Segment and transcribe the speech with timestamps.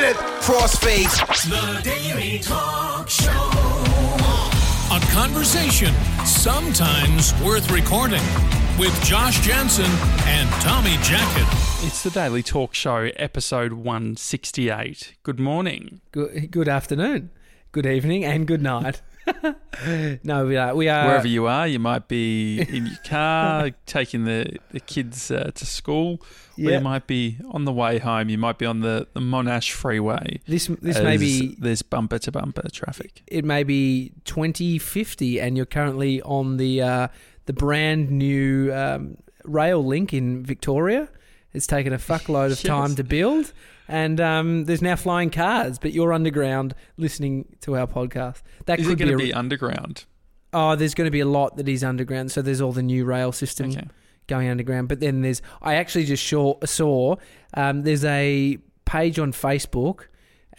[0.00, 0.16] minute.
[0.40, 1.10] Crossfade.
[1.48, 3.30] The Daily Talk Show.
[4.90, 5.92] A conversation
[6.24, 8.22] sometimes worth recording
[8.78, 9.90] with Josh Janssen
[10.26, 11.86] and Tommy Jackett.
[11.86, 15.14] It's the Daily Talk Show, episode 168.
[15.24, 16.00] Good morning.
[16.12, 17.30] Good, good afternoon,
[17.72, 19.02] good evening, and good night.
[20.24, 20.74] No, we are.
[20.74, 25.30] We are Wherever you are, you might be in your car taking the, the kids
[25.30, 26.20] uh, to school,
[26.58, 28.28] or you might be on the way home.
[28.28, 30.40] You might be on the, the Monash Freeway.
[30.46, 33.22] This this may be There's bumper to bumper traffic.
[33.26, 37.08] it may be twenty fifty, and you're currently on the uh,
[37.46, 41.08] the brand new um, rail link in Victoria.
[41.54, 42.62] It's taken a fuckload of Yes.
[42.62, 43.52] time to build,
[43.88, 45.78] and um, there's now flying cars.
[45.78, 48.42] But you're underground listening to our podcast.
[48.66, 50.04] That Is could it going be, to a, be underground?
[50.52, 52.30] oh, there's going to be a lot that is underground.
[52.32, 53.86] So there's all the new rail system Okay.
[54.28, 54.88] going underground.
[54.88, 57.16] But then there's I actually just saw, saw
[57.54, 60.06] um, there's a page on Facebook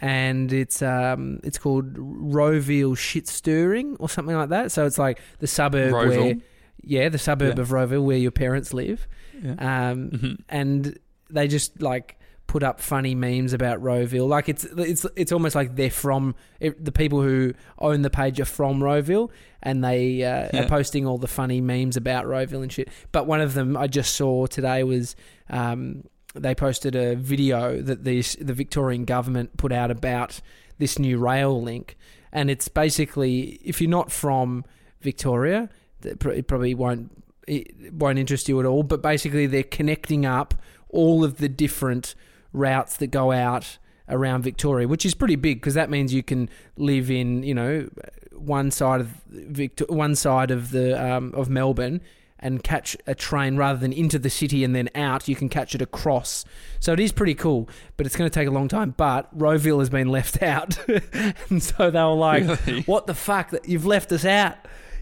[0.02, 4.72] and it's um, it's called Rowville shit stirring or something like that.
[4.72, 6.34] So it's like the suburb where
[6.82, 7.62] yeah, the suburb Yeah.
[7.62, 9.06] of Rowville where your parents live.
[9.42, 9.90] Yeah.
[9.90, 10.38] Um, Mhm.
[10.48, 12.16] and they just like
[12.50, 14.26] put up funny memes about Rowville.
[14.26, 18.40] Like it's it's it's almost like they're from it, the people who own the page
[18.40, 19.30] are from Rowville,
[19.62, 20.64] and they uh, Yeah.
[20.64, 22.88] are posting all the funny memes about Rowville and shit.
[23.12, 25.14] But one of them I just saw today was.
[25.48, 30.40] Um, they posted a video that the the Victorian government put out about
[30.78, 31.96] this new rail link,
[32.32, 34.64] and it's basically if you're not from
[35.02, 35.68] Victoria,
[36.04, 37.10] it probably won't
[37.48, 38.82] it won't interest you at all.
[38.84, 40.54] But basically, they're connecting up
[40.88, 42.14] all of the different
[42.52, 46.48] routes that go out around Victoria, which is pretty big because that means you can
[46.76, 47.88] live in you know
[48.32, 52.00] one side of Victor- one side of the um, of Melbourne
[52.42, 55.28] and catch a train rather than into the city and then out.
[55.28, 56.46] You can catch it across.
[56.80, 58.94] So it is pretty cool, but it's going to take a long time.
[58.96, 60.78] But Rowville has been left out,
[61.50, 62.82] and so they were like, Really?
[62.82, 63.50] "What the fuck?
[63.50, 64.56] That you've left us out,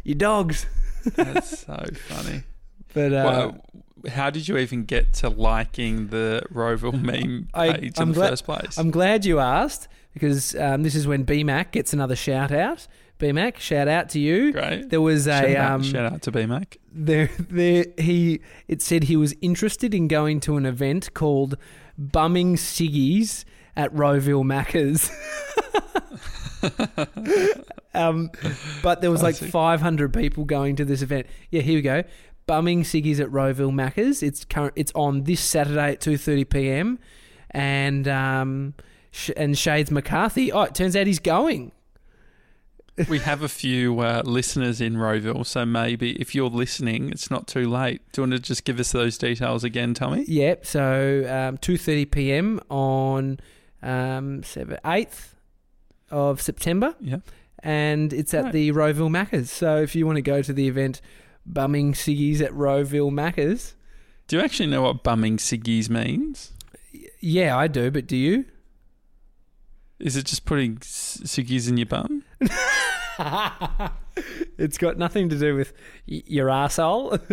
[0.05, 0.67] you dogs."
[1.15, 2.43] That's so funny.
[2.95, 3.65] But uh, Well,
[4.11, 8.21] how did you even get to liking the Rowville meme I- page I'm in the
[8.21, 8.79] first place?
[8.79, 12.87] I'm glad you asked because um, this is when BMAC gets another shout out.
[13.19, 14.53] BMAC, shout out to you.
[14.53, 14.91] Great.
[14.91, 16.77] There was shout, a out, um, shout out to BMAC.
[16.93, 21.57] there there he it said he was interested in going to an event called
[21.99, 23.45] Bumming Ciggies
[23.77, 25.11] at Rowville Macca's.
[27.95, 28.31] um,
[28.83, 31.27] but there was like 500 people going to this event.
[31.51, 32.03] Yeah, here we go.
[32.49, 34.23] Bumming Ciggies at Rowville Macca's.
[34.25, 34.73] It's current.
[34.75, 36.99] It's on this Saturday at 2:30 p.m.
[37.53, 38.75] And um,
[39.13, 40.51] Sh- and Shades McCarthy.
[40.51, 41.71] Oh, it turns out he's going.
[43.09, 47.47] we have a few uh, listeners in Rowville, so maybe if you're listening, it's not
[47.47, 48.01] too late.
[48.11, 50.25] Do you want to just give us those details again, Tommy?
[50.27, 50.67] Yep.
[50.67, 52.61] So um, two thirty p.m.
[52.69, 53.39] on
[53.85, 54.43] um,
[54.85, 55.37] eighth
[56.11, 57.19] of September, Yeah.
[57.63, 58.53] and it's at Right.
[58.53, 59.51] the Rowville Macca's.
[59.53, 61.01] So if you want to go to the event,
[61.53, 63.75] bumming ciggies at Rowville Macca's.
[64.27, 66.53] Do you actually know what bumming ciggies means?
[67.21, 67.91] Yeah, I do.
[67.91, 68.45] But do you?
[69.99, 72.23] Is it just putting ciggies in your bum?
[74.59, 75.73] it's got nothing to do with
[76.09, 77.19] y- your asshole.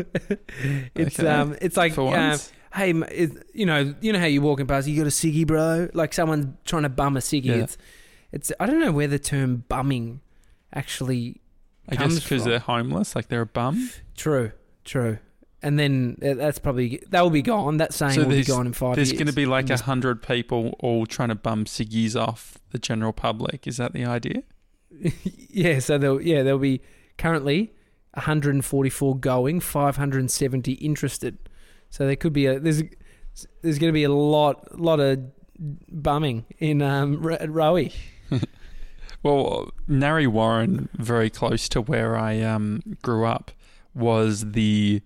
[0.96, 1.28] it's Okay.
[1.28, 2.38] um, it's like um,
[2.74, 5.90] hey, it, you know, you know how you're walking past, you got a ciggy, bro.
[5.94, 7.46] Like someone's trying to bum a ciggy.
[7.46, 7.56] Yeah.
[7.56, 7.78] It's,
[8.32, 8.52] it's.
[8.60, 10.22] I don't know where the term bumming
[10.74, 11.42] actually
[11.90, 13.92] I guess because they're homeless, like they're a bum.
[14.16, 14.52] True,
[14.84, 15.20] true.
[15.62, 17.78] And then uh, that's probably that will be gone.
[17.78, 19.18] That saying So will be gone in five There's years.
[19.18, 22.78] There's going to be like a hundred people all trying to bum ciggies off the
[22.80, 23.66] general public.
[23.68, 24.44] Is that the idea?
[25.24, 25.80] yeah.
[25.80, 26.82] So there'll yeah there'll be
[27.18, 27.74] currently
[28.14, 31.38] 144 going, 570 interested.
[31.90, 32.84] So there could be a there's
[33.62, 35.20] there's going to be a lot lot of
[35.90, 37.94] bumming in um Ro- Rowie.
[39.26, 43.50] Well, Narre Warren, very close to where I um, grew up,
[43.96, 45.02] was the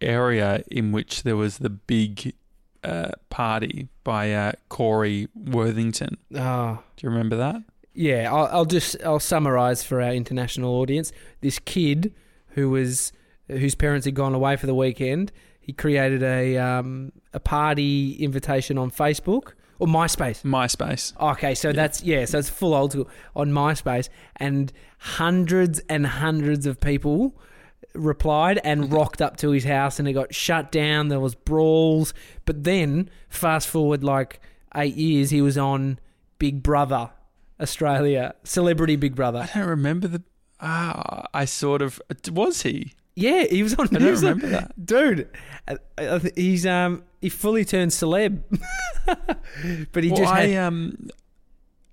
[0.00, 2.34] area in which there was the big
[2.82, 6.16] uh, party by uh, Corey Worthington.
[6.34, 7.62] Oh, Do you remember that?
[7.94, 11.12] Yeah, I'll, I'll just I'll summarize for our international audience.
[11.40, 12.12] This kid
[12.54, 13.12] who was
[13.46, 18.76] whose parents had gone away for the weekend, he created a um, a party invitation
[18.76, 19.52] on Facebook
[19.82, 20.42] or MySpace.
[20.42, 21.12] MySpace.
[21.32, 26.66] Okay, so that's yeah, so it's full old school on MySpace, and hundreds and hundreds
[26.66, 27.34] of people
[27.94, 31.08] replied and rocked up to his house, and it got shut down.
[31.08, 32.14] There was brawls,
[32.44, 34.40] but then fast forward like
[34.76, 35.98] eight years, he was on
[36.38, 37.10] Big Brother
[37.60, 39.48] Australia, Celebrity Big Brother.
[39.52, 40.22] I don't remember the.
[40.60, 42.00] Ah, I sort of.
[42.30, 42.92] Was he?
[43.14, 43.88] Yeah, he was on.
[43.94, 44.86] I don't on- remember that.
[44.86, 45.28] dude.
[45.68, 48.42] I, I, th- he's um he fully turned celeb,
[49.92, 51.08] but he well, just I had, um,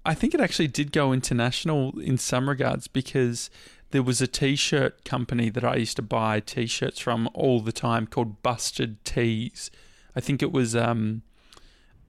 [0.04, 3.52] I think it actually did go international in some regards because
[3.92, 8.08] there was a t-shirt company that I used to buy t-shirts from all the time
[8.08, 9.70] called Busted Tees.
[10.16, 11.22] I think it was um,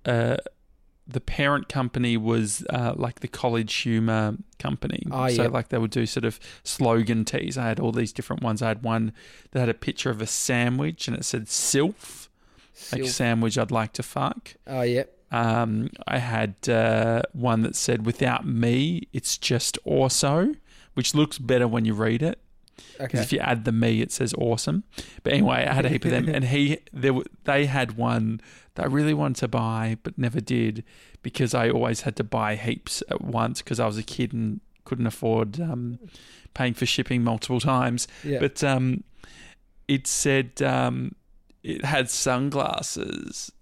[0.06, 0.38] uh,
[1.06, 5.02] the parent company was uh, like the College Humor company.
[5.10, 5.48] Oh, so yeah.
[5.48, 7.58] like they would do sort of slogan tees.
[7.58, 8.62] I had all these different ones.
[8.62, 9.12] I had one
[9.50, 12.29] that had a picture of a sandwich and it said "Sylph,"
[12.92, 13.08] like Silk.
[13.08, 14.54] sandwich I'd like to fuck.
[14.66, 15.04] Oh, yeah.
[15.32, 20.54] Um, I had uh, one that said "Without me, it's just also,"
[20.94, 22.40] which looks better when you read it.
[22.98, 23.20] Because Okay.
[23.22, 24.82] if you add the me, it says awesome.
[25.22, 27.12] But anyway, I had a heap of them, and he there
[27.44, 28.40] they had one
[28.74, 30.82] that I really wanted to buy but never did
[31.22, 34.60] because I always had to buy heaps at once because I was a kid and
[34.84, 35.98] couldn't afford um,
[36.54, 38.08] paying for shipping multiple times.
[38.24, 38.38] Yeah.
[38.40, 39.04] But um,
[39.86, 41.14] it said um,
[41.62, 43.52] it had sunglasses,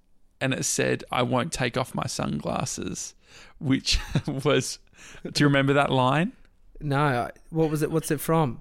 [0.40, 3.14] and it said I won't take off my sunglasses,
[3.58, 3.98] which
[4.44, 4.78] was.
[5.24, 6.32] Do you remember that line?
[6.80, 7.90] no, what was it?
[7.90, 8.60] What's it from?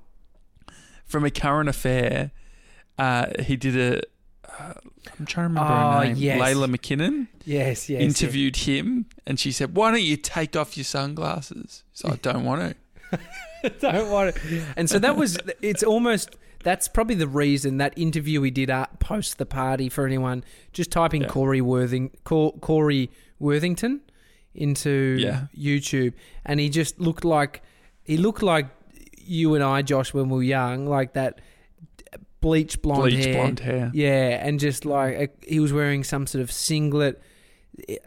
[1.05, 2.31] from a current affair.
[2.97, 4.01] Uh, he did a.
[4.59, 4.73] Uh,
[5.19, 6.15] I'm trying to remember Oh, her name.
[6.17, 6.41] yes.
[6.41, 8.01] Leila McKinnon Yes, yes.
[8.01, 12.43] interviewed him, and she said, "Why don't you take off your sunglasses?" So I don't
[12.43, 12.75] want
[13.11, 13.19] to.
[13.79, 14.63] Don't want it.
[14.77, 16.35] And so that was, it's almost,
[16.67, 20.43] that's probably the reason that interview we did uh, post the party for anyone.
[20.73, 21.29] Just typing Yeah.
[21.29, 23.09] Corey Worthing, Cor- Corey
[23.39, 24.01] Worthington
[24.53, 25.47] into Yeah.
[25.57, 26.13] YouTube,
[26.45, 27.61] and he just looked like,
[28.03, 28.65] he looked like
[29.17, 31.39] you and I, Josh, when we were young, like that
[32.41, 33.33] bleach blonde Bleach hair.
[33.35, 33.91] blonde hair.
[33.93, 37.21] Yeah, and just like a, he was wearing some sort of singlet.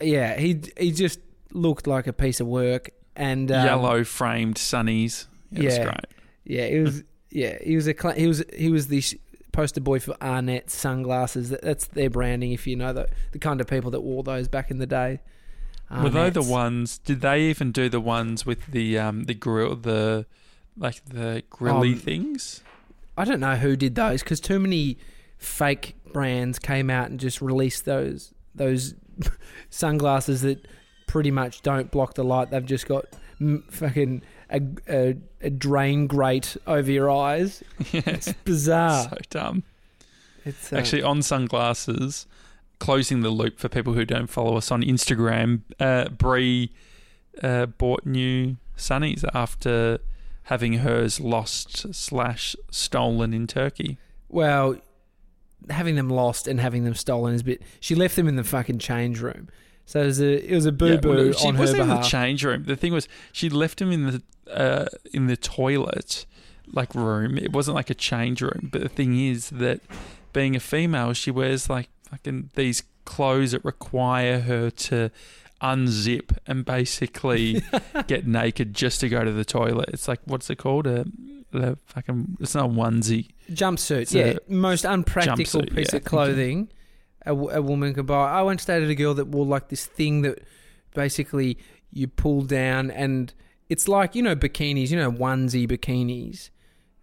[0.03, 1.19] Yeah, he he just
[1.53, 2.91] looked like a piece of work.
[3.17, 5.27] And um, Yellow framed sunnies.
[5.53, 5.85] It was yeah.
[5.85, 6.07] great.
[6.45, 7.03] Yeah, it was.
[7.31, 9.03] Yeah, he was a cla- he was he was the
[9.53, 11.51] poster boy for Arnette sunglasses.
[11.51, 12.53] That, that's their branding.
[12.53, 15.21] If you know the the kind of people that wore those back in the day.
[15.91, 16.99] Were they the ones?
[16.99, 20.27] Did they even do the ones with the um the grill the
[20.77, 22.63] like the grilly Um, things?
[23.19, 24.99] I don't know who did those because too many
[25.37, 28.95] fake brands came out and just released those those
[29.71, 30.67] sunglasses that
[31.07, 32.51] pretty much don't block the light.
[32.51, 33.07] They've just got
[33.41, 37.63] mm, fucking a, a, a drain grate over your eyes.
[37.93, 39.05] yeah, It's bizarre.
[39.11, 39.63] so dumb.
[40.45, 42.27] it's uh, Actually, on sunglasses,
[42.79, 46.73] closing the loop for people who don't follow us on Instagram, uh, Brie
[47.43, 49.99] uh, bought new sunnies after
[50.45, 53.99] having hers lost slash stolen in Turkey.
[54.29, 54.77] well,
[55.69, 57.63] having them lost and having them stolen is a bit.
[57.81, 59.49] She left them in the fucking change room.
[59.91, 61.81] So it was a it was a boo Yeah, boo well, she on her wasn't
[61.81, 62.63] in the change room.
[62.63, 66.27] The thing was, she left him in the uh, in the toilet
[66.73, 67.37] like room.
[67.37, 68.69] It wasn't like a change room.
[68.71, 69.81] But the thing is that
[70.33, 75.11] being a female, she wears like fucking these clothes that require her to
[75.61, 77.61] unzip and basically
[78.07, 79.89] get naked just to go to the toilet.
[79.93, 80.87] It's like what's it called?
[80.87, 81.05] A
[81.51, 83.31] the fucking it's not a onesie.
[83.51, 86.69] Jumpsuit, It's yeah, most unpractical jumpsuit, piece yeah, of clothing
[87.27, 88.31] a, a woman could buy.
[88.31, 90.41] I once dated a girl that wore like this thing that
[90.95, 91.59] basically
[91.93, 93.33] you pull down, and
[93.69, 96.51] it's like you know bikinis, you know onesie bikinis.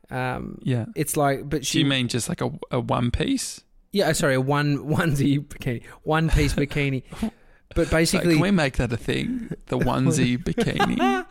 [0.10, 0.86] Um, Yeah.
[0.96, 3.62] it's like, but Do she, you mean just like a, a one piece?
[3.92, 7.04] yeah, sorry, a one onesie bikini, one piece bikini.
[7.76, 9.52] But basically, can we make that a thing?
[9.68, 10.98] The onesie bikini.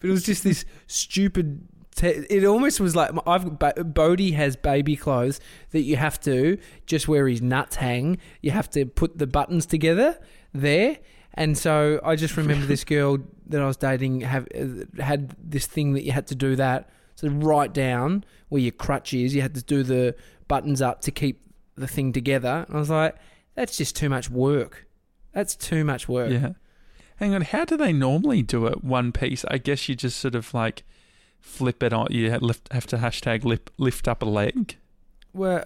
[0.00, 1.66] but it was just this stupid.
[1.96, 3.58] Te- it almost was like I've
[3.94, 8.18] Bodie has baby clothes that you have to just where his nuts hang.
[8.42, 10.18] You have to put the buttons together
[10.52, 10.98] there,
[11.34, 15.66] and so I just remember this girl that I was dating have uh, had this
[15.66, 16.90] thing that you had to do that.
[17.16, 20.16] So right down where your crutch is, you had to do the
[20.48, 21.40] buttons up to keep
[21.76, 22.64] the thing together.
[22.66, 23.16] And I was like,
[23.54, 24.86] that's just too much work.
[25.32, 26.30] That's too much work.
[26.30, 26.50] Yeah.
[27.16, 29.44] Hang on, how do they normally do it one piece?
[29.48, 30.82] I guess you just sort of like
[31.44, 32.08] flip it on.
[32.10, 34.76] You have lift, have to hashtag lip, lift up a leg.
[35.32, 35.64] Well,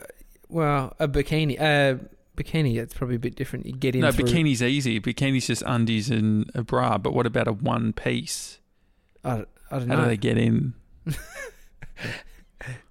[0.49, 2.03] well, a bikini, uh,
[2.37, 2.77] bikini.
[2.77, 3.67] That's probably a bit different.
[3.67, 4.03] You get in.
[4.03, 5.01] No, through- bikini's easy.
[5.01, 6.99] Bikini's just undies and a bra.
[6.99, 8.59] But what about a one piece?
[9.25, 10.03] I, don't- I don't How know.
[10.05, 10.75] do they get in?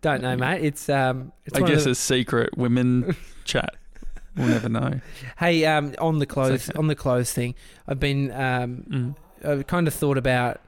[0.01, 0.63] Don't know, mate.
[0.63, 1.31] It's um.
[1.45, 3.15] It's I guess the- a secret women
[3.45, 3.75] chat.
[4.35, 5.01] We'll never know.
[5.39, 6.77] hey, um, on the clothes, okay.
[6.77, 7.55] on the clothes thing,
[7.87, 9.15] I've been um, Mm.
[9.43, 10.61] I've kind of thought about,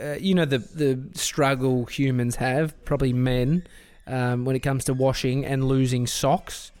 [0.00, 3.64] uh, you know, the the struggle humans have, probably men,
[4.06, 6.72] um, when it comes to washing and losing socks.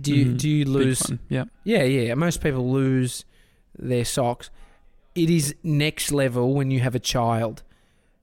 [0.00, 0.38] Do you Mhm.
[0.38, 1.02] do you lose?
[1.28, 1.44] Yeah.
[1.64, 2.14] Yeah, yeah.
[2.14, 3.24] Most people lose
[3.78, 4.50] their socks.
[5.14, 7.62] It is next level when you have a child.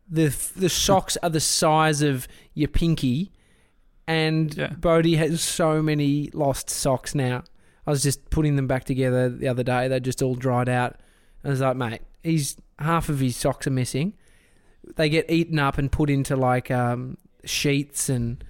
[0.09, 3.31] The the socks are the size of your pinky,
[4.07, 4.69] and Yeah.
[4.79, 7.43] Bodie has so many lost socks now.
[7.87, 9.87] I was just putting them back together the other day.
[9.87, 10.95] They just all dried out.
[11.43, 14.13] I was like, mate, he's half of his socks are missing.
[14.95, 18.43] They get eaten up and put into like um, sheets and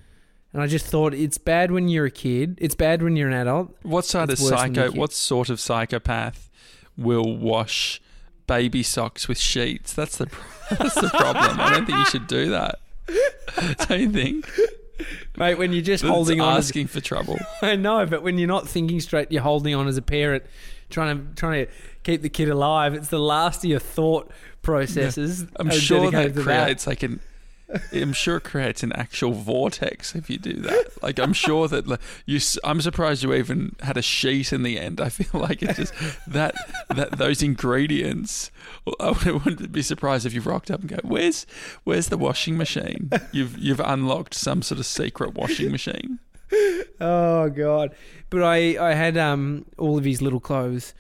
[0.53, 2.58] and I just thought it's bad when you're a kid.
[2.62, 3.75] It's bad when you're an adult.
[3.84, 5.00] What sort It's of worse when you're a psycho?
[5.00, 6.50] What sort of psychopath
[6.98, 8.01] will wash
[8.48, 9.91] baby socks with sheets?
[9.91, 10.27] That's the
[10.70, 11.60] that's the problem.
[11.60, 12.79] I don't think you should do that.
[13.88, 14.50] Don't you think?
[15.38, 17.38] Mate, when you're just That's holding on as asking for trouble.
[17.62, 20.44] I know, but when you're not thinking straight, you're holding on as a parent,
[20.89, 21.72] trying to trying to
[22.04, 22.94] keep the kid alive.
[22.94, 25.46] It's the last of your thought processes.
[25.58, 27.20] I'm sure that creates like an.
[27.92, 31.01] I'm sure it creates an actual vortex if you do that.
[31.01, 32.39] Like I'm sure that like, you.
[32.63, 35.01] I'm surprised you even had a sheet in the end.
[35.01, 35.94] I feel like it's just
[36.27, 36.56] that
[36.89, 38.51] that those ingredients.
[39.00, 41.48] I wouldn't be surprised if you rocked up and go, "Where's
[41.84, 43.10] where's the washing machine?
[43.32, 46.20] You've you've unlocked some sort of secret washing machine."
[47.02, 47.94] Oh god!
[48.30, 50.94] But I I had um all of his little clothes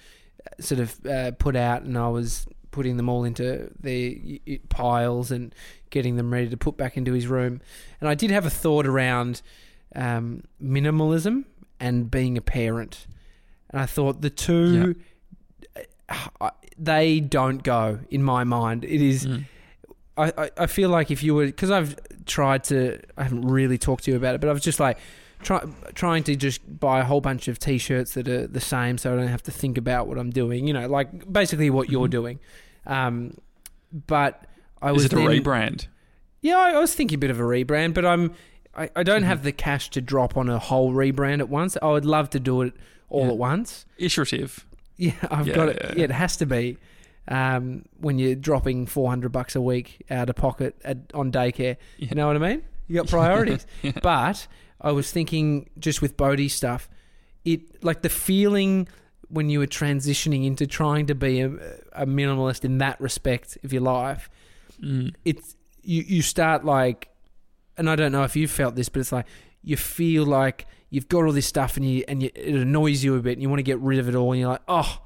[0.45, 5.31] uh, sort of uh, put out, and I was putting them all into y- piles
[5.31, 5.55] and
[5.89, 7.61] getting them ready to put back into his room.
[8.01, 9.41] And I did have a thought around
[9.95, 11.45] um, minimalism
[11.79, 13.07] and being a parent,
[13.69, 14.95] and I thought the two
[16.41, 18.83] uh, they don't go in my mind.
[18.83, 19.25] It is.
[19.25, 19.45] Mm.
[20.17, 23.77] I, I, I feel like if you were because I've tried to I haven't really
[23.77, 24.97] talked to you about it, but I was just like
[25.45, 29.13] try, trying to just buy a whole bunch of t-shirts that are the same, so
[29.13, 30.67] I don't have to think about what I'm doing.
[30.67, 32.11] You know, like basically what you're Mhm.
[32.19, 32.39] doing.
[32.85, 33.37] Um,
[34.07, 34.45] but
[34.81, 35.87] I was Is it a then- rebrand?
[36.41, 38.33] Yeah, I, I was thinking a bit of a rebrand, but I'm
[38.77, 39.27] I, I don't Mhm.
[39.27, 41.77] have the cash to drop on a whole rebrand at once.
[41.81, 42.73] I would love to do it
[43.09, 43.31] all Yeah.
[43.31, 43.85] at once.
[43.97, 44.65] Iterative.
[44.97, 45.93] Yeah, I've Yeah, got it.
[45.97, 46.03] yeah.
[46.05, 46.77] It has to be.
[47.27, 52.15] Um, when you're dropping 400 bucks a week out of pocket at, on daycare, you
[52.15, 52.61] know what I mean?
[52.87, 53.65] You got priorities.
[54.01, 54.47] But
[54.81, 56.89] I was thinking just with Bodhi stuff,
[57.43, 58.87] it like the feeling
[59.29, 61.47] when you were transitioning into trying to be a,
[61.93, 64.29] a minimalist in that respect of your life,
[64.83, 65.13] Mm.
[65.23, 67.07] it's you you start like,
[67.77, 69.25] and I don't know if you've felt this, but it's like
[69.63, 73.15] you feel like you've got all this stuff and you and you, it annoys you
[73.15, 74.99] a bit, and you want to get rid of it all, and you're like, oh,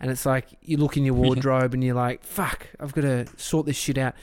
[0.00, 3.26] and it's like you look in your wardrobe and you're like, fuck, I've got to
[3.36, 4.14] sort this shit out.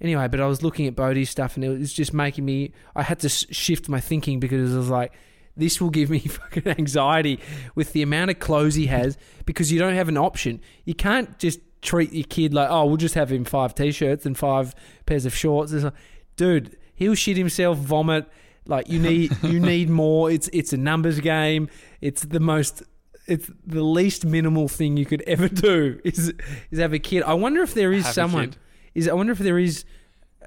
[0.00, 2.72] Anyway, but I was looking at Bodhi's stuff and it was just making me.
[2.94, 5.12] I had to shift my thinking because I was like,
[5.56, 7.40] this will give me fucking anxiety
[7.74, 10.60] with the amount of clothes he has because you don't have an option.
[10.84, 14.36] You can't just treat your kid like, oh, we'll just have him five t-shirts and
[14.36, 14.74] five
[15.06, 15.72] pairs of shorts.
[15.72, 15.94] Like,
[16.36, 18.28] dude, he'll shit himself, vomit.
[18.66, 20.30] Like you need, you need more.
[20.30, 21.68] It's it's a numbers game.
[22.00, 22.82] It's the most.
[23.26, 26.34] It's the least minimal thing you could ever do is
[26.70, 27.22] is have a kid.
[27.22, 28.54] I wonder if there is Have someone.
[28.96, 29.84] Is I wonder if there is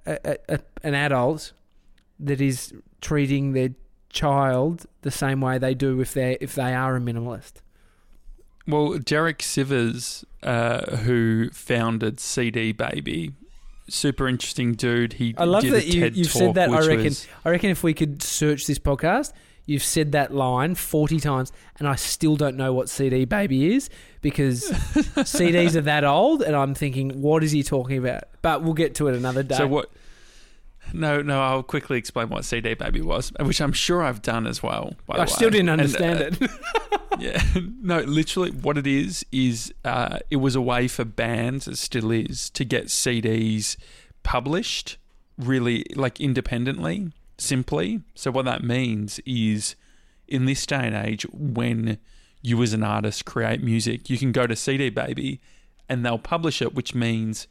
[0.05, 1.53] a, a, an adult
[2.19, 3.69] that is treating their
[4.09, 7.53] child the same way they do if they if they are a minimalist.
[8.67, 13.33] Well, Derek Sivers, uh, who founded CD Baby,
[13.87, 15.13] super interesting dude.
[15.13, 16.69] He I love that you, you've said that.
[16.69, 17.03] I reckon.
[17.05, 19.31] was- I reckon if we could search this podcast,
[19.69, 23.89] you've said that line forty times, and I still don't know what CD Baby is
[24.21, 28.23] because CDs are that old, and I'm thinking, what is he talking about?
[28.41, 29.55] But we'll get to it another day.
[29.55, 29.91] so what?
[30.91, 31.39] No, no.
[31.41, 34.93] I'll quickly explain what CD Baby was, which I'm sure I've done as well.
[35.05, 36.51] By the I still didn't And, understand uh, it.
[37.19, 37.43] Yeah,
[37.81, 42.11] no, literally, what it is is uh, it was a way for bands, it still
[42.11, 43.75] is, to get CDs
[44.23, 44.97] published
[45.37, 48.01] really like independently, simply.
[48.15, 49.75] So what that means is,
[50.27, 51.97] in this day and age, when
[52.41, 55.39] you as an artist create music, you can go to CD Baby,
[55.87, 57.47] and they'll publish it, which means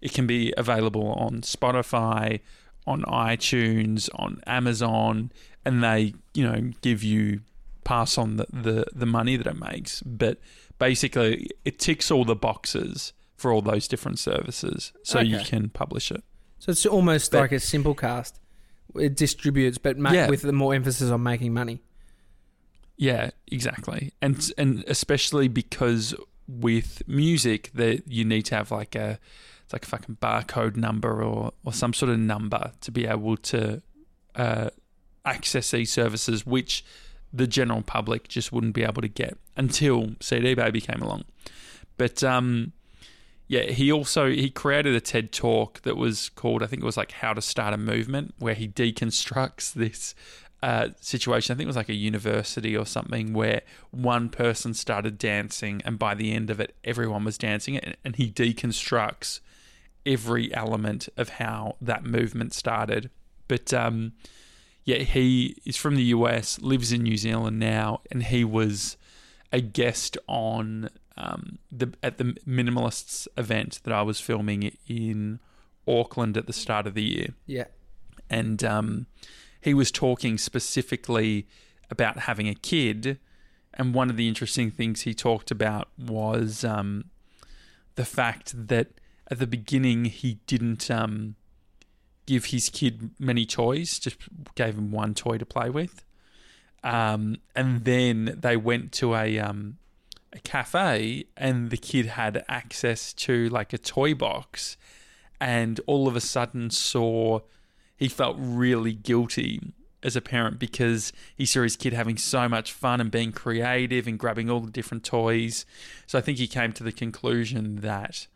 [0.00, 2.40] it can be available on Spotify,
[2.86, 5.30] on iTunes, on Amazon,
[5.64, 7.40] and they, you know, give you
[7.84, 10.02] pass on the, the, the money that it makes.
[10.02, 10.38] But
[10.78, 16.10] basically, it ticks all the boxes for all those different services, so you can publish
[16.12, 16.22] it.
[16.58, 18.38] So it's almost But- like a simple cast.
[18.94, 20.28] It distributes, but ma- Yeah.
[20.28, 21.80] with the more emphasis on making money.
[22.96, 26.14] Yeah, exactly, and and especially because
[26.46, 29.18] with music that you need to have like a
[29.64, 33.36] it's like a fucking barcode number or or some sort of number to be able
[33.38, 33.82] to
[34.36, 34.70] uh,
[35.24, 36.84] access these services, which
[37.32, 41.24] the general public just wouldn't be able to get until CD Baby came along.
[41.96, 42.72] But um,
[43.52, 46.96] yeah, he also he created a TED talk that was called I think it was
[46.96, 50.14] like How to Start a Movement, where he deconstructs this
[50.62, 51.52] uh, situation.
[51.52, 55.98] I think it was like a university or something where one person started dancing, and
[55.98, 57.76] by the end of it, everyone was dancing.
[57.76, 59.40] And, and he deconstructs
[60.06, 63.10] every element of how that movement started.
[63.48, 64.14] But um,
[64.86, 68.96] yeah, he is from the US, lives in New Zealand now, and he was
[69.52, 75.40] a guest on um, the at the minimalists event that I was filming in
[75.86, 77.64] Auckland at the start of the year, Yeah.
[78.30, 79.06] and um,
[79.60, 81.46] he was talking specifically
[81.90, 83.18] about having a kid.
[83.74, 87.06] And one of the interesting things he talked about was um,
[87.94, 88.88] the fact that
[89.30, 91.36] at the beginning he didn't um,
[92.26, 94.16] give his kid many toys, just
[94.54, 96.04] gave him one toy to play with.
[96.84, 99.78] Um, and then they went to a um,
[100.32, 104.76] a cafe, and the kid had access to like a toy box,
[105.40, 107.40] and all of a sudden saw
[107.96, 109.60] he felt really guilty
[110.02, 114.06] as a parent because he saw his kid having so much fun and being creative
[114.08, 115.64] and grabbing all the different toys.
[116.06, 118.26] So I think he came to the conclusion that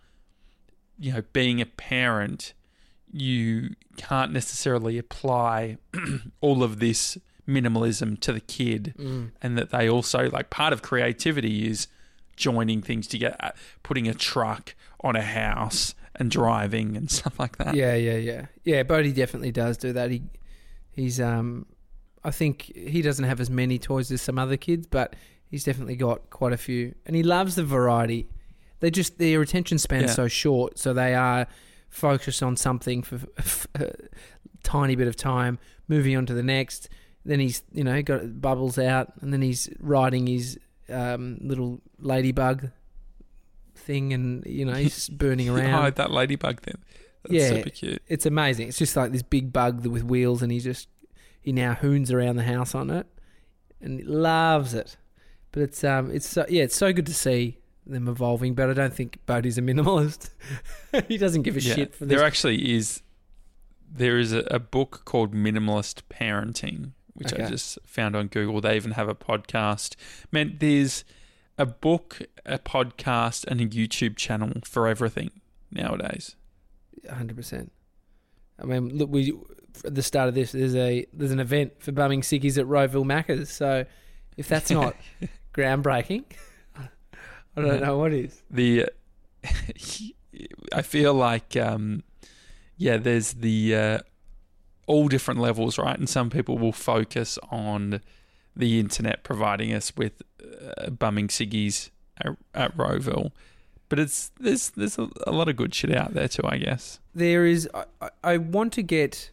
[0.98, 2.54] you know, being a parent,
[3.12, 5.78] you can't necessarily apply
[6.40, 9.30] all of this minimalism to the kid, Mm.
[9.42, 11.88] and that they also like part of creativity is
[12.36, 17.74] joining things together, putting a truck on a house and driving and stuff like that.
[17.74, 18.82] Yeah, yeah, yeah, yeah.
[18.82, 20.10] Bodie definitely does do that.
[20.10, 20.22] He,
[20.90, 21.66] he's, um,
[22.24, 25.14] I think he doesn't have as many toys as some other kids, but
[25.48, 28.28] he's definitely got quite a few, and he loves the variety.
[28.80, 30.14] They just their attention span's Yeah.
[30.14, 31.46] so short, so they are
[31.88, 33.92] focused on something for, for a
[34.62, 36.88] tiny bit of time, moving on to the next.
[37.26, 42.70] Then he's, you know, got bubbles out, and then he's riding his um, little ladybug
[43.74, 45.84] thing, and you know he's burning around.
[45.86, 46.78] Oh, that ladybug thing.
[47.24, 47.48] That's Yeah.
[47.48, 48.02] super cute.
[48.08, 48.68] it's amazing.
[48.68, 50.88] It's just like this big bug with wheels, and he just
[51.40, 53.06] he now hoons around the house on it,
[53.80, 54.96] and he loves it.
[55.52, 58.54] But it's um it's so, yeah, it's so good to see them evolving.
[58.54, 60.30] But I don't think Bodie's a minimalist.
[61.08, 61.74] he doesn't give a Yeah.
[61.74, 62.16] shit for this.
[62.16, 63.02] There actually is
[63.90, 68.60] there is a, a book called Minimalist Parenting, which I just found on Google.
[68.60, 69.96] They even have a podcast.
[70.30, 71.04] Man, there's
[71.58, 75.30] a book, a podcast, and a YouTube channel for everything
[75.70, 76.36] nowadays.
[77.10, 77.72] hundred percent.
[78.60, 79.32] I mean, look, we
[79.84, 83.04] at the start of this, there's a there's an event for bumming sickies at Rowville
[83.04, 83.50] Macca's.
[83.50, 83.84] So
[84.36, 84.96] if that's not
[85.54, 86.24] groundbreaking,
[86.76, 88.42] I don't know what is.
[88.50, 88.86] the
[90.72, 92.02] I feel like um
[92.76, 93.98] yeah there's the uh,
[94.86, 95.98] all different levels right?
[95.98, 98.00] And some people will focus on
[98.54, 103.32] the internet providing us with uh, bumming ciggies at, at Rowville
[103.88, 106.98] but it's there's there's a, lot of good shit out there too I guess.
[107.14, 109.30] There is I, I- want to get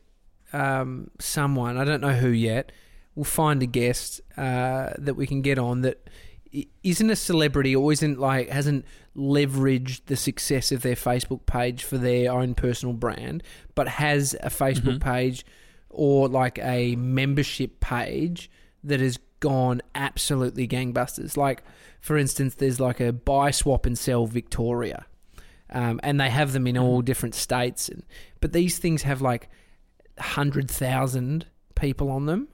[0.51, 2.71] um, someone I don't know who yet
[3.15, 6.09] we'll find a guest uh, that we can get on that
[6.83, 8.85] isn't a celebrity or isn't like hasn't
[9.15, 13.41] leveraged the success of their Facebook page for their own personal brand
[13.75, 15.01] but has a Facebook Mhm.
[15.01, 15.45] page
[15.89, 18.49] or like a membership page
[18.83, 21.63] that has gone absolutely gangbusters like
[21.99, 25.05] for instance there's like a buy swap and sell Victoria
[25.69, 27.89] um, and they have them in all different states.
[27.89, 28.03] And,
[28.41, 29.49] but these things have like
[30.19, 32.47] hundred thousand people on them,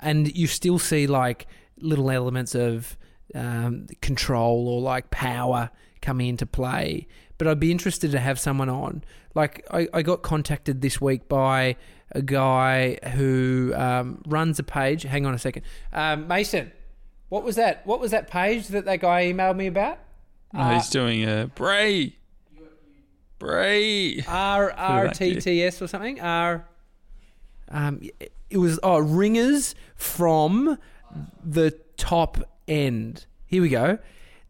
[0.00, 1.46] and you still see like
[1.78, 2.98] little elements of
[3.34, 5.70] um, control or like power
[6.02, 7.06] coming into play.
[7.38, 9.02] But I'd be interested to have someone on.
[9.34, 11.76] Like I, I got contacted this week by
[12.12, 15.04] a guy who um, runs a page.
[15.04, 15.62] Hang on a second,
[15.92, 16.72] um, Mason.
[17.28, 17.86] What was that?
[17.86, 19.98] What was that page that that guy emailed me about?
[20.52, 22.16] Oh, he's doing a Bray
[23.38, 26.20] Bray R R T T S or something.
[26.20, 26.66] R.
[27.68, 28.00] Um,
[28.50, 30.78] it was oh ringers from
[31.44, 32.38] the top
[32.70, 33.26] end.
[33.46, 33.98] Here we go.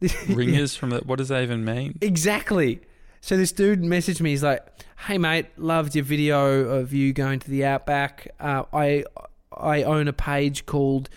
[0.29, 2.81] ringers from the what does that even mean Exactly.
[3.21, 4.31] So this dude messaged me.
[4.31, 4.67] He's like,
[5.07, 8.29] "Hey mate, loved your video of you going to the outback.
[8.41, 9.05] Uh, I
[9.53, 11.11] I own a page called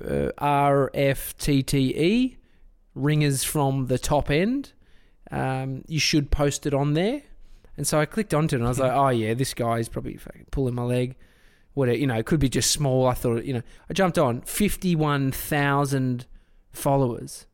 [0.00, 2.36] uh, RFTTE,
[2.94, 4.72] Ringers from the Top End.
[5.32, 7.22] Um, you should post it on there."
[7.76, 10.20] And so I clicked onto it, and I was like, "Oh yeah, this guy's probably
[10.52, 11.16] pulling my leg."
[11.74, 13.06] Whatever, you know, it could be just small.
[13.06, 16.26] I thought, you know, I jumped on fifty-one thousand
[16.72, 17.46] followers,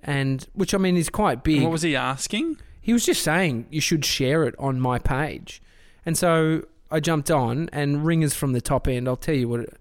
[0.00, 1.56] and which I mean is quite big.
[1.56, 4.98] And what was he asking He was just saying you should share it on my
[4.98, 5.62] page,
[6.04, 9.08] and so I jumped on and ringers from the top end.
[9.08, 9.76] I'll tell you what, it,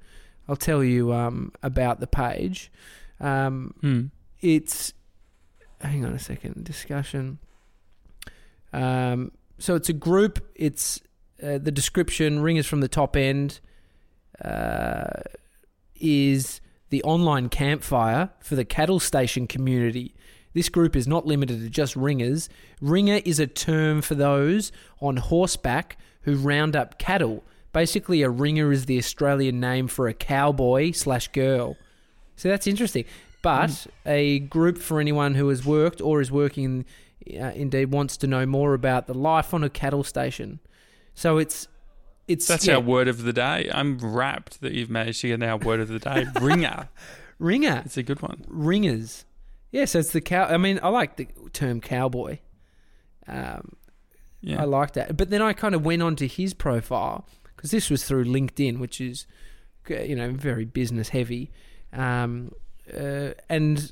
[0.47, 2.71] I'll tell you um, about the page.
[3.19, 4.06] Um, hmm.
[4.41, 4.93] it's
[5.82, 7.39] hang on a second discussion.
[8.73, 10.45] Um, so it's a group.
[10.56, 11.02] It's
[11.41, 12.41] uh, the description.
[12.41, 13.60] Ringers from the top end
[14.43, 15.21] uh,
[15.95, 20.13] is the online campfire for the cattle station community.
[20.54, 22.50] This group is not limited to just ringers.
[22.82, 27.43] Ringer is a term for those on horseback who round up cattle.
[27.73, 31.78] Basically, a ringer is the Australian name for a cowboy slash girl.
[32.36, 33.06] So that's interesting.
[33.41, 36.86] but a group for anyone who has worked or is working,
[37.30, 40.60] uh, indeed wants to know more about the life on a cattle station.
[41.13, 41.67] So it's
[42.28, 43.70] it's That's yeah, our word of the day.
[43.74, 46.26] I'm rapt that you've managed to get our word of the day.
[46.42, 46.90] Ringer.
[47.40, 48.44] ringer It's a good one.
[48.48, 49.26] ringers.
[49.72, 50.46] Yes, it's the cow.
[50.46, 52.40] I mean, I like the term cowboy.
[53.28, 53.74] Um,
[54.42, 54.62] Yeah.
[54.62, 55.18] I like that.
[55.18, 59.02] But then I kind of went onto his profile because this was through LinkedIn, which
[59.02, 59.26] is,
[59.90, 61.52] you know, very business heavy.
[61.92, 62.52] Um,
[62.94, 63.92] uh, and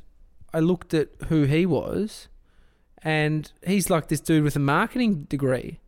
[0.54, 2.28] I looked at who he was,
[3.04, 5.80] and he's like this dude with a marketing degree.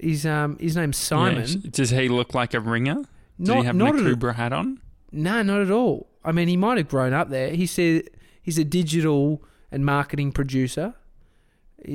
[0.00, 1.44] He's um his name's Simon.
[1.46, 1.70] Yeah.
[1.70, 3.02] Does he look like a ringer?
[3.40, 4.80] Did he have not an at- Akubra hat on?
[5.12, 6.08] no, not at all.
[6.24, 7.50] I mean, he might have grown up there.
[7.50, 8.10] He said
[8.42, 10.94] he's a digital and marketing producer.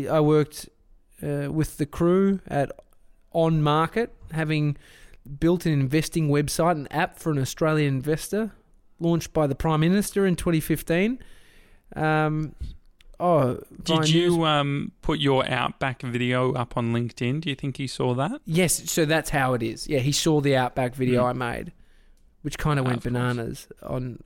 [0.09, 0.69] I worked
[1.21, 2.71] uh, with the crew at
[3.31, 4.77] On Market, having
[5.39, 8.51] built an investing website and app for an Australian investor,
[8.99, 11.19] launched by the Prime Minister in 2015.
[11.95, 12.55] Um,
[13.23, 17.41] oh, Vine Did you um, put your Outback video up on LinkedIn?
[17.41, 18.41] Do you think he saw that?
[18.45, 19.87] Yes, so that's how it is.
[19.87, 21.29] Yeah, he saw the Outback video Mm.
[21.29, 21.71] I made,
[22.41, 23.13] which kind of Ah, went of course.
[23.13, 24.19] bananas on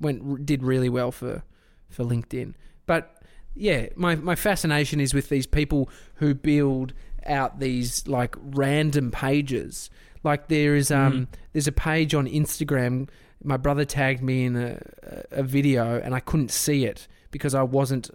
[0.00, 1.42] went did really well for
[1.88, 2.54] for LinkedIn.
[2.86, 3.22] But
[3.54, 6.92] yeah, my my fascination is with these people who build
[7.26, 9.90] out these like random pages.
[10.24, 11.26] Like there is um Mm.
[11.52, 13.08] there's a page on Instagram.
[13.42, 14.78] My brother tagged me in a
[15.30, 18.10] a video and I couldn't see it because I wasn't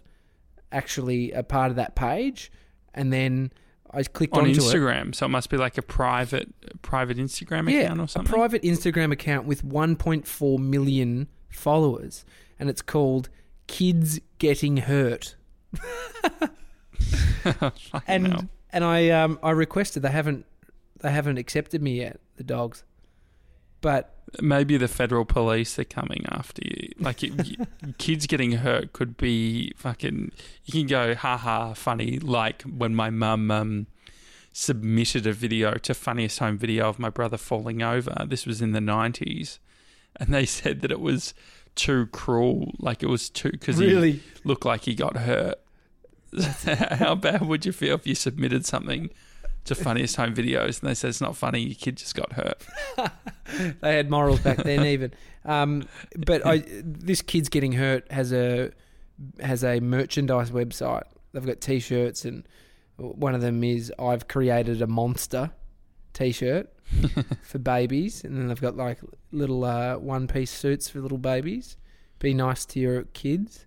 [0.75, 2.51] actually a part of that page.
[2.93, 3.51] And then
[3.91, 4.57] I clicked On onto it.
[4.63, 5.15] Instagram.
[5.15, 6.47] So it must be like a private
[6.81, 8.33] private Instagram Yeah, account or a something.
[8.33, 12.25] private Instagram account with 1.4 million followers,
[12.59, 13.29] and it's called
[13.67, 15.35] Kids Getting Hurt.
[18.07, 18.45] And hell.
[18.71, 20.45] and I um I requested they haven't
[21.01, 22.83] they haven't accepted me yet the dogs,
[23.81, 26.89] but maybe the federal police are coming after you.
[26.99, 27.59] Like it,
[27.97, 30.31] kids getting hurt could be fucking.
[30.65, 32.19] You can go ha ha funny.
[32.19, 33.87] Like when my mum um,
[34.51, 38.25] submitted a video to funniest home video of my brother falling over.
[38.27, 39.59] This was in the nineties,
[40.15, 41.33] and they said that it was
[41.75, 42.71] too cruel.
[42.79, 45.55] Like it was too because he looked like he got hurt.
[46.65, 49.09] How bad would you feel if you submitted something?
[49.65, 51.59] To funniest home videos, and they said it's not funny.
[51.59, 52.63] Your kid just got hurt.
[53.81, 55.11] they had morals back then even.
[55.43, 58.71] Um, but I this Kids Getting Hurt has a
[59.39, 61.05] has a merchandise website.
[61.33, 62.47] They've got t-shirts and
[62.97, 65.51] one of them is I've created a monster
[66.13, 66.71] t-shirt
[67.43, 68.99] for babies and then they've got like
[69.31, 71.77] little uh, one piece suits for little babies.
[72.19, 73.65] Be nice to your kids.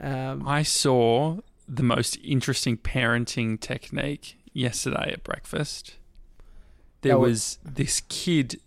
[0.00, 1.38] Um, I saw
[1.68, 5.96] the most interesting parenting technique yesterday at breakfast.
[7.02, 8.60] There was, was- this kid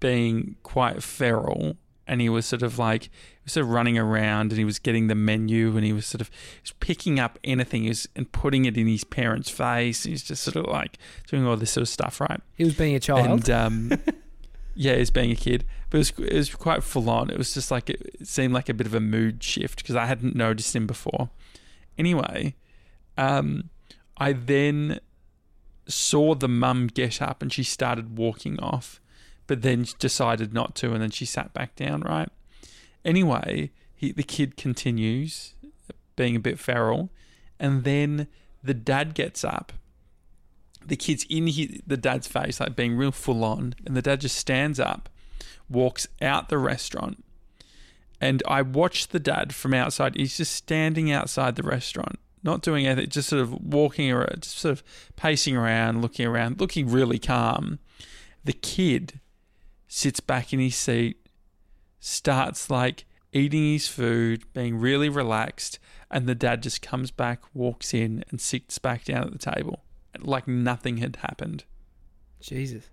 [0.00, 3.10] being quite feral, and he was sort of like he
[3.44, 6.20] was sort of running around, and he was getting the menu, and he was sort
[6.20, 10.02] of he was picking up anything he was, and putting it in his parents' face.
[10.04, 12.40] He's just sort of like doing all this sort of stuff, right?
[12.56, 13.48] he was being a child.
[13.48, 13.92] And um,
[14.74, 17.30] yeah, as being a kid, but it was it was quite full on.
[17.30, 19.96] It was just like it, it seemed like a bit of a mood shift because
[19.96, 21.30] I hadn't noticed him before.
[21.96, 22.54] Anyway,
[23.16, 23.70] um,
[24.16, 24.98] I then
[25.92, 29.00] saw the mum get up and she started walking off,
[29.46, 32.02] but then decided not to, and then she sat back down.
[32.02, 32.28] Right.
[33.04, 35.54] Anyway, he, the kid continues
[36.16, 37.10] being a bit feral,
[37.58, 38.26] and then
[38.62, 39.72] the dad gets up
[40.86, 44.20] the kid's in his, the dad's face, like being real full on, and the dad
[44.20, 45.08] just stands up,
[45.68, 47.24] walks out the restaurant,
[48.20, 50.16] and I watched the dad from outside.
[50.16, 54.58] He's just standing outside the restaurant, not doing anything, just sort of walking around, just
[54.58, 54.82] sort of
[55.16, 57.78] pacing around, looking around, looking really calm.
[58.44, 59.20] The kid
[59.88, 61.16] sits back in his seat,
[62.00, 65.78] starts like eating his food, being really relaxed,
[66.10, 69.82] and the dad just comes back, walks in, and sits back down at the table
[70.20, 71.64] like nothing had happened.
[72.40, 72.90] Jesus.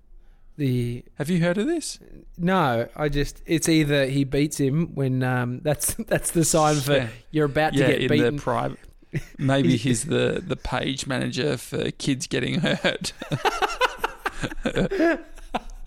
[0.56, 2.00] The Have you heard of this?
[2.38, 6.94] no, I just it's either he beats him when um that's that's the sign for
[6.96, 7.08] Yeah.
[7.32, 8.36] you're about to yeah, get in beaten.
[8.38, 8.80] the private.
[9.38, 13.14] Maybe he's the the page manager for kids getting hurt.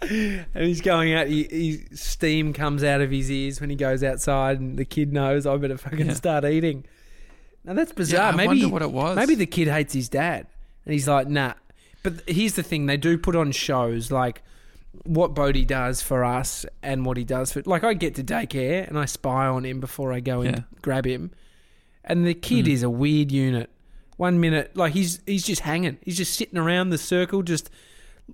[0.03, 1.27] and he's going out.
[1.29, 5.13] He, he steam comes out of his ears when he goes outside, and the kid
[5.13, 6.13] knows I better fucking Yeah.
[6.15, 6.85] start eating.
[7.65, 8.21] Now that's bizarre.
[8.23, 9.17] Yeah, I maybe wonder what it was.
[9.17, 10.47] maybe the kid hates his dad,
[10.85, 11.55] and he's like, nah.
[12.03, 14.43] But here's the thing: they do put on shows like
[15.05, 17.63] what Bodie does for us and what he does for.
[17.65, 20.63] Like I get to daycare and I spy on him before I go and Yeah.
[20.83, 21.31] grab him,
[22.05, 22.73] and the kid Mhm.
[22.73, 23.71] is a weird unit.
[24.17, 25.99] One minute, like he's he's just hanging.
[26.03, 27.71] He's just sitting around the circle, just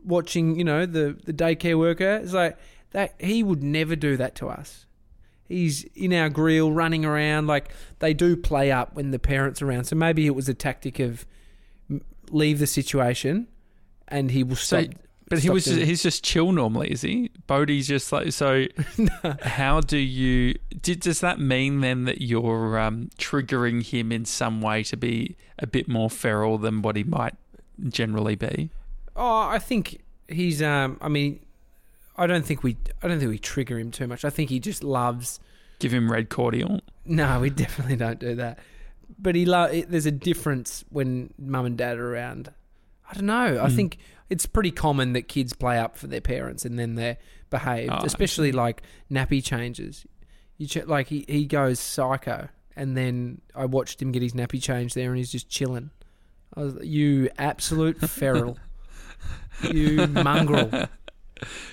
[0.05, 0.57] watching.
[0.57, 2.17] You know, the the daycare worker.
[2.23, 2.57] It's like
[2.91, 3.15] that.
[3.21, 4.87] He would never do that to us.
[5.47, 7.47] He's in our grill, running around.
[7.47, 9.85] Like they do play up when the parents are around.
[9.85, 11.25] So maybe it was a tactic of
[12.31, 13.47] leave the situation,
[14.09, 14.95] and he will So- stop.
[15.29, 17.31] But he was just, he's just chill normally, is he?
[17.47, 18.65] Bodie's just like so.
[19.43, 20.55] How do you?
[20.81, 25.37] Did, does that mean then that you're um, triggering him in some way to be
[25.59, 27.35] a bit more feral than what he might
[27.89, 28.71] generally be?
[29.17, 30.63] Oh, I think he's.
[30.63, 31.41] Um, I mean,
[32.17, 32.77] I don't think we.
[33.03, 34.25] I don't think we trigger him too much.
[34.25, 35.41] I think he just loves.
[35.79, 36.81] Give him red cordial.
[37.05, 38.59] No, we definitely don't do that.
[39.19, 42.53] But he lo- it, There's a difference when mum and dad are around.
[43.11, 43.61] I don't know.
[43.63, 43.77] I Mm.
[43.77, 43.99] think
[44.31, 47.17] it's pretty common that kids play up for their parents and then they're
[47.51, 50.07] behaved, Oh, especially like nappy changes.
[50.59, 54.63] You ch- like he he goes psycho, and then I watched him get his nappy
[54.63, 55.91] change there, and he's just chilling.
[56.57, 58.59] I was you absolute feral,
[59.71, 60.89] you mongrel.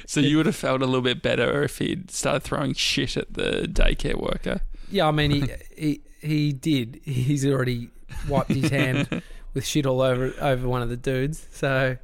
[0.05, 3.33] So you would have felt a little bit better if he'd started throwing shit at
[3.33, 4.61] the daycare worker.
[4.91, 5.43] Yeah, I mean he
[5.77, 7.01] he he did.
[7.03, 7.89] He's already
[8.29, 9.23] wiped his hand
[9.55, 11.47] with shit all over over one of the dudes.
[11.51, 11.97] So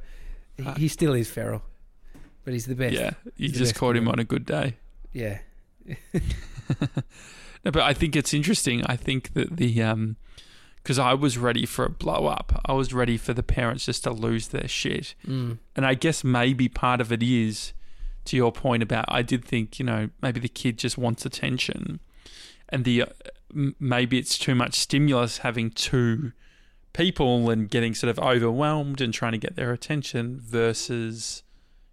[0.62, 1.62] he, he still is feral,
[2.44, 2.94] but he's the best.
[2.94, 4.76] Yeah, you He's just caught him on a good day.
[5.12, 5.38] yeah.
[7.64, 8.82] No, but I think it's interesting.
[8.86, 10.16] I think that the um,
[10.82, 12.60] because I was ready for a blow up.
[12.66, 15.14] I was ready for the parents just to lose their shit.
[15.26, 15.58] Mm.
[15.76, 17.72] And I guess maybe part of it is,
[18.24, 22.00] to your point about, I did think, you know, maybe the kid just wants attention.
[22.68, 23.06] And the uh,
[23.78, 26.32] maybe it's too much stimulus having two
[26.92, 31.42] people and getting sort of overwhelmed and trying to get their attention versus,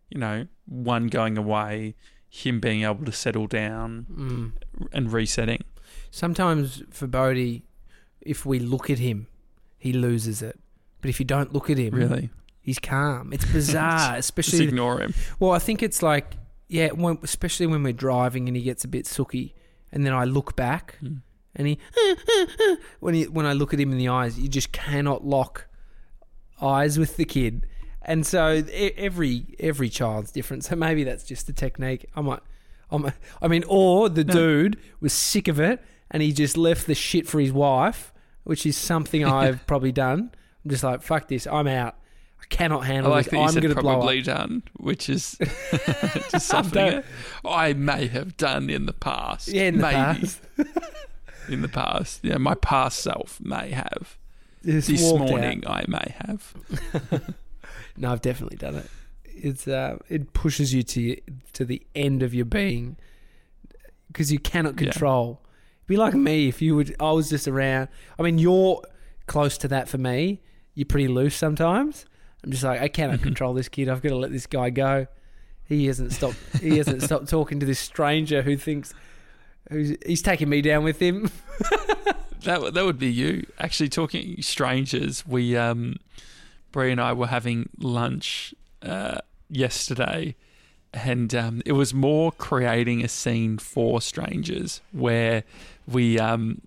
[0.10, 1.96] you know, one going away,
[2.30, 4.52] him being able to settle down Mm.
[4.92, 5.64] and resetting.
[6.12, 7.64] Sometimes for Bodhi,
[8.22, 9.28] if we look at him,
[9.78, 10.60] he loses it.
[11.02, 12.30] But if you don't look at him, Really?
[12.62, 13.32] he's calm.
[13.32, 15.14] It's bizarre, Just especially ignore him.
[15.40, 16.34] Well, I think it's like,
[16.68, 19.56] yeah, when, especially when we're driving and he gets a bit sooky,
[19.92, 21.22] and then I look back Mm.
[21.56, 21.80] And he,
[23.00, 25.68] when he, when I look at him in the eyes, you just cannot lock
[26.62, 27.66] eyes with the kid,
[28.02, 28.64] and so
[28.98, 30.64] every every child's different.
[30.66, 32.06] So maybe that's just the technique.
[32.16, 32.40] I might,
[32.92, 34.34] I might, I mean, or the No.
[34.34, 35.82] dude was sick of it
[36.12, 38.12] and he just left the shit for his wife,
[38.44, 40.32] which is something I've probably done.
[40.66, 41.96] I'm just like, fuck this, I'm out.
[42.42, 43.32] I cannot I handle like this.
[43.32, 45.38] that I'm going to probably done, which is
[46.32, 47.04] just softening
[47.46, 49.50] I may have done in the past.
[49.50, 50.42] Yeah, in the maybe past.
[51.50, 52.20] In the past.
[52.24, 54.18] Yeah, my past self may have.
[54.66, 55.30] Just this walked out.
[55.30, 56.54] morning, I may have.
[58.00, 58.90] No, I've definitely done it.
[59.26, 61.18] It's uh, it pushes you to
[61.54, 62.98] to the end of your being
[64.08, 64.88] because you cannot control.
[64.88, 64.92] Yeah.
[64.92, 65.42] control.
[65.88, 66.96] Be like me if you would.
[67.00, 67.90] I was just around.
[68.18, 68.82] I mean, you're
[69.28, 70.42] close to that for me.
[70.76, 72.06] You're pretty loose sometimes.
[72.44, 73.90] I'm just like I cannot control this kid.
[73.90, 75.08] I've got to let this guy go.
[75.66, 76.38] He hasn't stopped.
[76.62, 78.94] He hasn't stopped talking to this stranger who thinks
[79.70, 81.30] who's he's taking me down with him.
[82.44, 83.46] That that would be you.
[83.60, 85.98] Actually, talking strangers, we um,
[86.72, 90.36] Brie and I were having lunch uh, yesterday,
[90.94, 95.44] and um, it was more creating a scene for strangers where
[95.86, 96.62] we um,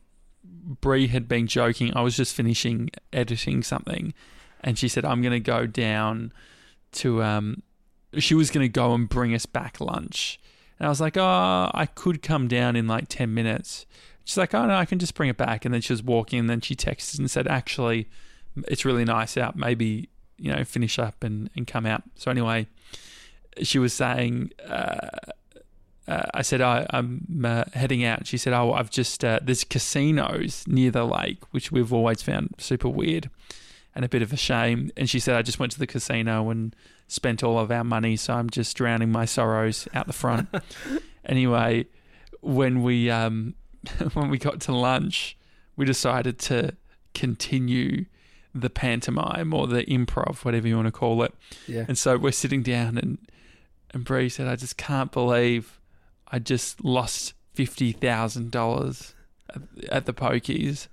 [0.45, 1.97] Brie had been joking.
[1.97, 4.13] I was just finishing editing something,
[4.61, 6.33] and she said, "I'm going to go down
[6.93, 7.63] to." Um,
[8.19, 10.39] she was going to go and bring us back lunch,
[10.83, 13.87] and I was like, "Oh, I could come down in like ten minutes."
[14.25, 16.41] She's like, "Oh no, I can just bring it back." And then she was walking,
[16.41, 18.09] and then she texted and said, "Actually,
[18.67, 19.55] it's really nice out.
[19.55, 22.67] Maybe you know, finish up and and come out." So anyway,
[23.63, 24.51] she was saying.
[24.67, 25.09] Uh,
[26.09, 28.27] uh, I said, I, I'm uh, heading out.
[28.27, 32.57] She said, Oh, I've just, uh, there's casinos near the lake, which we've always found
[32.59, 33.31] super weird
[33.95, 34.91] and a bit of a shame.
[34.97, 36.75] And she said, I just went to the casino and
[37.13, 40.49] spent all of our money, so I'm just drowning my sorrows out the front.
[41.25, 41.87] anyway,
[42.41, 43.55] when we, um,
[44.15, 45.37] when we got to lunch,
[45.77, 46.75] we decided to
[47.15, 48.07] continue
[48.55, 51.35] the pantomime or the improv, whatever you want to call it.
[51.67, 51.85] Yeah.
[51.87, 53.19] And so we're sitting down, and
[53.93, 55.79] and Bree said, "I just can't believe
[56.29, 59.15] I just lost fifty thousand dollars
[59.91, 60.89] at the pokies."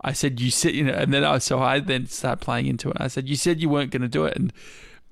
[0.00, 2.90] I said, "You said, you know," and then I so I then start playing into
[2.90, 2.96] it.
[3.00, 4.52] I said, "You said you weren't going to do it," and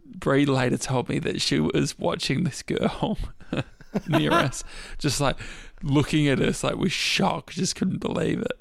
[0.04, 3.18] Bree later told me that she was watching this girl
[4.08, 4.64] near us,
[4.98, 5.36] just like
[5.82, 8.52] looking at us like with shock, just couldn't believe it.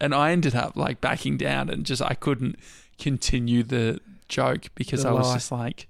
[0.00, 2.56] And I ended up like backing down and just I couldn't
[2.98, 5.34] continue the joke because The I was lie.
[5.34, 5.86] just like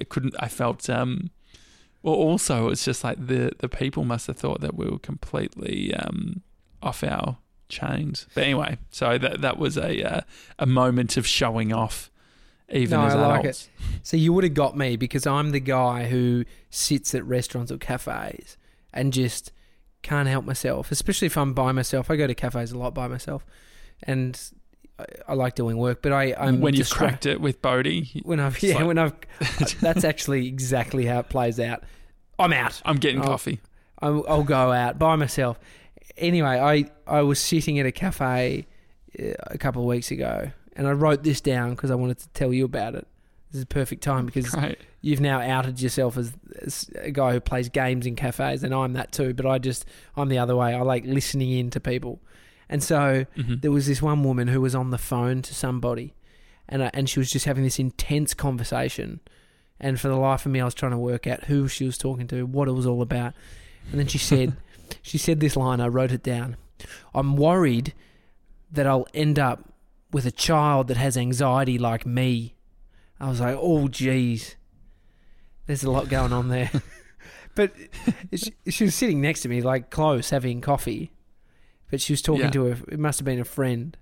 [0.00, 1.30] I couldn't I felt um
[2.02, 5.94] well also it's just like the the people must have thought that we were completely
[5.94, 6.42] um
[6.82, 8.26] off our chains.
[8.34, 10.20] But anyway, so that that was a uh,
[10.58, 12.10] a moment of showing off
[12.72, 13.68] even No, as I like it.
[14.02, 17.78] So you would have got me because I'm the guy who sits at restaurants or
[17.78, 18.56] cafes
[18.92, 19.52] and just
[20.02, 22.10] can't help myself, especially if I'm by myself.
[22.10, 23.44] I go to cafes a lot by myself,
[24.02, 24.40] and
[24.98, 26.02] I, I like doing work.
[26.02, 28.98] But I, I'm when you've distra- cracked it with Bodie, when I've yeah, like- when
[28.98, 29.14] I've
[29.80, 31.84] that's actually exactly how it plays out.
[32.38, 32.80] I'm out.
[32.84, 33.26] I'm getting Oh.
[33.26, 33.60] coffee.
[34.00, 35.60] I'll, I'll go out by myself.
[36.16, 38.66] Anyway, I, I was sitting at a cafe
[39.20, 42.28] uh, a couple of weeks ago, and I wrote this down because I wanted to
[42.30, 43.06] tell you about it.
[43.50, 44.78] This is a perfect time because Great.
[45.02, 46.32] you've now outed yourself as,
[46.62, 49.34] as a guy who plays games in cafes, and I'm that too.
[49.34, 49.84] But I just
[50.16, 50.74] I'm the other way.
[50.74, 52.20] I like listening in to people,
[52.68, 56.14] and so hmm there was this one woman who was on the phone to somebody,
[56.68, 59.20] and I, and she was just having this intense conversation,
[59.78, 61.98] and for the life of me, I was trying to work out who she was
[61.98, 63.34] talking to, what it was all about,
[63.90, 64.56] and then she said,
[65.02, 65.80] she said this line.
[65.80, 66.56] I wrote it down.
[67.14, 67.92] I'm worried
[68.72, 69.68] that I'll end up
[70.12, 72.54] with a child that has anxiety like me.
[73.18, 74.56] I was like, oh, geez.
[75.66, 76.70] There's a lot going on there.
[77.54, 77.72] but
[78.34, 81.12] she, she was sitting next to me, like close, having coffee.
[81.90, 82.50] But she was talking Yeah.
[82.50, 83.96] to her, it must have been a friend.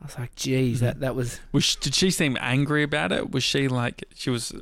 [0.00, 1.00] I was like, geez, that, mm-hmm.
[1.02, 1.40] that was.
[1.52, 3.30] Was she- did she seem angry about it?
[3.30, 4.52] Was she like she was?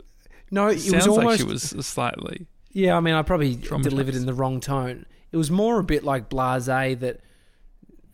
[0.50, 1.26] No, it sounds was almost.
[1.26, 2.46] like she was slightly.
[2.70, 5.07] Yeah, I mean, I probably delivered in the wrong tone.
[5.33, 7.20] It was more a bit like blase that.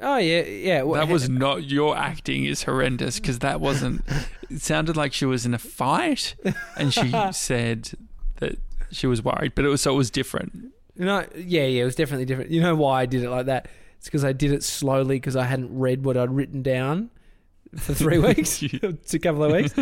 [0.00, 0.82] Oh yeah, yeah.
[0.82, 4.02] well, That was not your acting is horrendous because that wasn't.
[4.50, 6.34] It sounded like she was in a fight,
[6.76, 7.90] and she said
[8.40, 8.58] that
[8.90, 10.72] she was worried, but it was so it was different.
[10.96, 12.50] No, yeah, yeah, it was definitely different.
[12.50, 13.68] You know why I did it like that?
[13.98, 17.10] It's because I did it slowly because I hadn't read what I'd written down
[17.76, 19.74] for three weeks, it's a couple of weeks.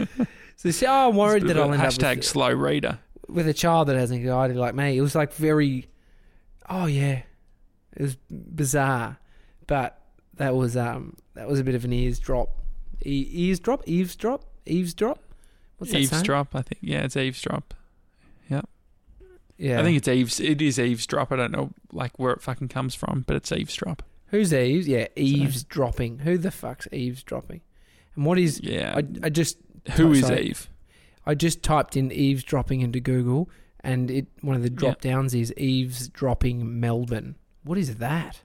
[0.57, 2.99] So, she, oh, I'm worried that I'll end hashtag up with, slow reader.
[3.27, 4.99] with a child that has anxiety like me.
[4.99, 5.87] It was like very,
[6.69, 7.23] oh yeah,
[7.97, 9.19] it was bizarre,
[9.67, 9.99] but
[10.39, 12.49] that was um that was a bit of an eavesdrop,
[13.05, 15.19] e- eavesdrop, eavesdrop, eavesdrop.
[15.79, 16.05] What's that saying?
[16.05, 16.79] eavesdrop, I think.
[16.81, 17.75] Yeah, it's eavesdrop.
[18.51, 18.63] Yeah,
[19.57, 19.81] yeah.
[19.81, 20.41] I think it's eaves.
[20.41, 21.31] It is eavesdrop.
[21.31, 24.03] I don't know like where it fucking comes from, but it's eavesdrop.
[24.29, 24.89] who's eaves?
[24.89, 26.21] Yeah, eavesdropping.
[26.21, 27.61] Who the fuck's eavesdropping?
[28.17, 28.61] And what is?
[28.61, 28.95] Yeah.
[28.97, 29.59] I I just
[29.93, 30.49] Who Oh, is sorry.
[30.49, 30.69] Eve?
[31.27, 33.49] I just typed in eavesdropping into Google,
[33.81, 37.37] and it one of the drop downs is eavesdropping Melbourne.
[37.65, 38.43] What is that?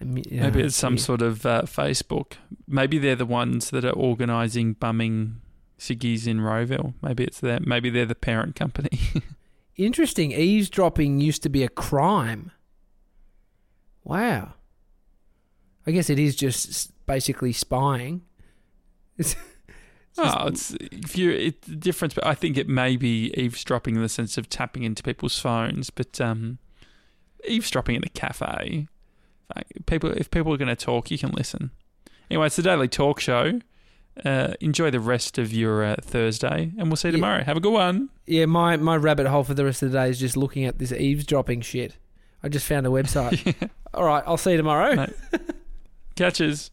[0.00, 1.00] I mean, yeah, Maybe it's some weird.
[1.00, 2.34] sort of uh, Facebook.
[2.66, 5.40] Maybe they're the ones that are organising bumming
[5.78, 6.94] ciggies in Rowville.
[7.02, 7.64] Maybe it's them.
[7.66, 8.98] Maybe they're the parent company.
[9.76, 10.32] Interesting.
[10.32, 12.52] Eavesdropping used to be a crime.
[14.04, 14.54] Wow.
[15.86, 18.22] I guess it is just basically spying.
[19.20, 22.14] It's, it's oh, it's if you it's the difference.
[22.14, 25.90] But I think it may be eavesdropping in the sense of tapping into people's phones,
[25.90, 26.58] but um,
[27.44, 28.86] eavesdropping in a cafe.
[29.86, 31.70] People, if people are going to talk, you can listen.
[32.30, 33.60] Anyway, it's the daily talk show.
[34.24, 37.16] Uh, enjoy the rest of your uh, Thursday, and we'll see you Yeah.
[37.18, 37.44] tomorrow.
[37.44, 38.10] Have a good one.
[38.26, 40.78] yeah, my, my rabbit hole for the rest of the day is just looking at
[40.78, 41.96] this eavesdropping shit.
[42.42, 43.70] I just found a website.
[43.94, 45.06] All right, I'll see you tomorrow.
[46.16, 46.70] Catches.